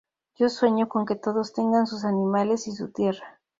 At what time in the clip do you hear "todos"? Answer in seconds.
1.15-1.53